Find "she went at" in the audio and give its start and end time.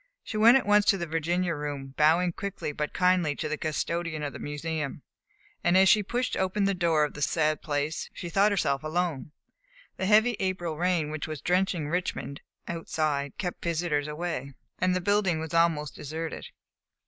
0.23-0.65